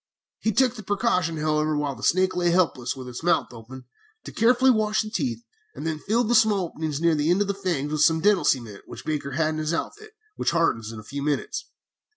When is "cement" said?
8.43-8.81